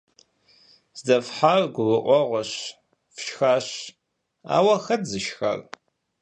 Здэфхьар 0.97 1.61
гурыӀуэгъуэщ– 1.73 2.51
фшхащ, 3.15 3.67
ауэ 4.55 4.75
хэт 4.83 5.01
зышхар? 5.09 5.59